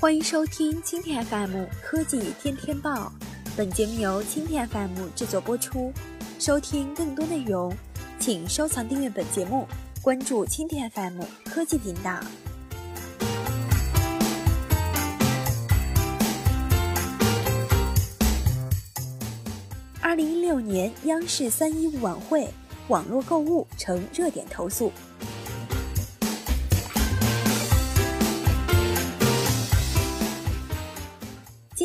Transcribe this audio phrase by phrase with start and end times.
[0.00, 3.12] 欢迎收听蜻蜓 FM 科技天天报，
[3.56, 5.92] 本节目由蜻蜓 FM 制作播出。
[6.38, 7.74] 收听更多内容，
[8.20, 9.66] 请收藏订阅本节目，
[10.00, 12.20] 关注蜻蜓 FM 科技频道。
[20.00, 22.48] 二零一六年央视三一五晚会，
[22.86, 24.92] 网络购物成热点投诉。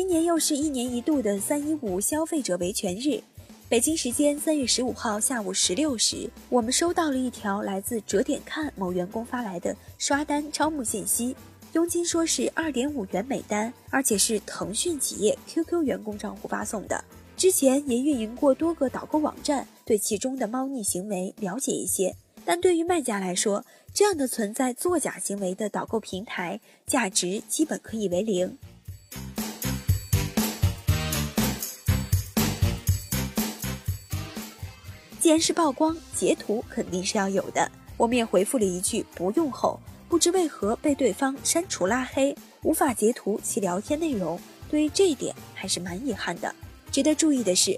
[0.04, 3.22] 今年又是一年一度的“三一五”消费者维权日。
[3.70, 11.34] 北京时间三月十五号下午十六时，我们收到了一条来自折点看某员工发来的刷单招募信息，
[11.72, 17.02] 佣金说是二点五元每单，而且是腾讯企业 QQ 员工账户发送的。
[17.34, 22.14] 之前也运营过多个导购网站，对其中的猫腻行为了解一些。
[22.44, 28.58] 但对于卖家来说，这样的存在作假行为的导购平台，价值基本可以为零。
[35.24, 37.66] 既然是曝光，截图肯定是要有的。
[37.96, 44.38] 我们也回复了一句“不用”后，不知为何被对方删除拉黑，无法截图其聊天内容。
[44.68, 46.54] 对于这一点，还是蛮遗憾的。
[46.92, 47.74] 值得注意的是，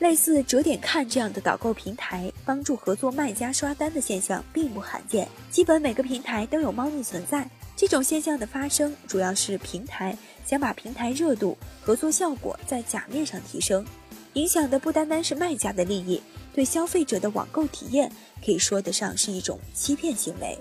[0.00, 5.28] 类似折点看这样的导购平台，帮助合作卖家刷单的现象并不罕见。
[5.52, 7.48] 基本每个平台都有猫腻存在。
[7.76, 13.86] 这种现象的发生，主要是平台想把平台热度、合作效果在假面上提升，
[14.34, 16.20] 影响的不单单是卖家的利益。
[16.54, 18.10] 对消费者的网购体验，
[18.44, 20.58] 可以说得上是一种欺骗行为。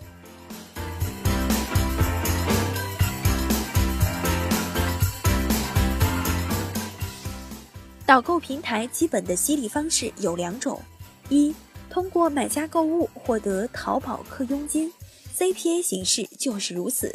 [8.05, 10.79] 导购平台基本的激励方式有两种：
[11.29, 11.53] 一、
[11.89, 14.93] 通过买家购物获得淘宝客佣金
[15.35, 17.09] ，CPA 形式就是如此；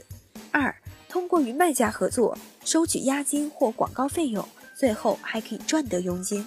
[0.51, 0.75] 二、
[1.09, 6.47] 通过与卖家合作收取押金或广告费用，最后还可以赚得佣金。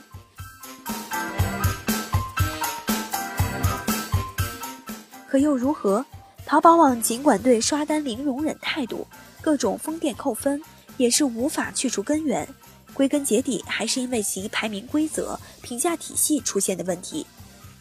[5.28, 6.06] 可又如何？
[6.46, 9.08] 淘宝网尽管对刷单零容忍态度，
[9.42, 10.62] 各种封店扣分，
[10.98, 12.48] 也是无法去除根源。
[12.94, 17.26] 归根结底，还是因为其排名规则、评价体系出现的问题。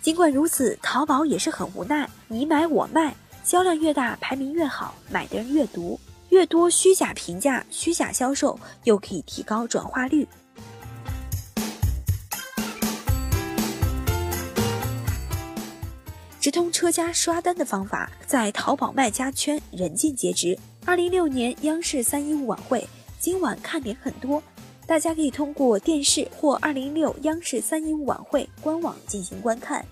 [0.02, 6.00] 尽管如此，淘宝也是很无奈：你买我卖，销量越大，排名越好，买的人越多，
[6.34, 10.26] 越多虚假评价、虚假销售，又可以提高转化率。
[16.40, 20.58] 直通车家刷单的方法在淘宝卖家圈人尽皆知。
[20.84, 22.84] 二零一六年央视三一五晚会，
[23.20, 24.42] 今晚看点很多，
[24.88, 29.86] 大家可以通过电视或二零一六央视三一五晚会官网进行观看。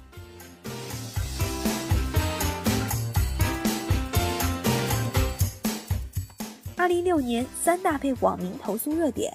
[6.82, 9.32] 二零一六年三大被网民投诉热点：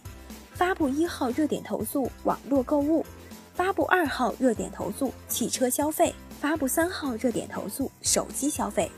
[0.52, 3.06] 发布一号热点投诉网络购物，
[3.56, 6.14] 发布二号热点投诉汽车消费。
[6.42, 8.92] 发布三号热点投诉手机消费，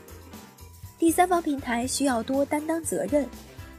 [0.98, 3.24] 第三方平台需要多担当责任。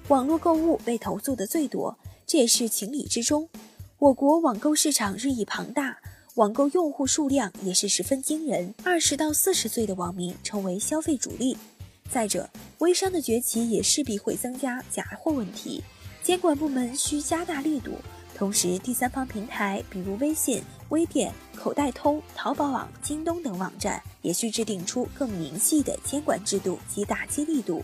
[0.08, 1.94] 网络购物被投诉的最多，
[2.26, 3.50] 这也是情理之中。
[3.98, 5.98] 我国网购市场日益庞大，
[6.36, 8.74] 网购用户数量也是十分惊人。
[8.86, 11.58] 二十到四十岁的网民成为消费主力。
[12.12, 12.50] 再者，
[12.80, 15.82] 微商的崛起也势必会增加假货问题，
[16.22, 17.94] 监管部门需加大力度。
[18.36, 27.82] 同时，第三方平台，比如微信、微店、口袋通、淘宝网、京东等网站，也需制定出更明细的监管制度及打击力度，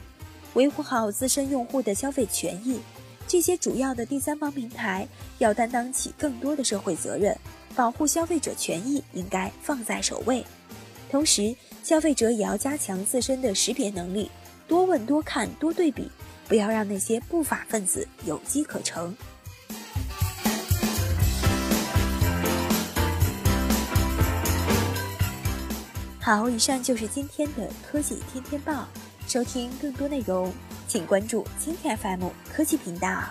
[0.55, 2.81] 维护好自身用户的消费权益。
[3.29, 7.37] 这些主要的第三方平台要担当起更多的社会责任，
[7.75, 10.43] 保护消费者权益应该放在首位。
[11.09, 14.29] 同时，消费者也要加强自身的识别能力，
[14.68, 16.12] 多问、多看、多对比，
[16.47, 19.16] 不要让那些不法分子有机可乘。
[26.19, 28.85] 好，以上就是今天的科技天天报。
[29.28, 30.53] 收听更多内容，
[30.87, 33.23] 请关注今天 FM 科技频道。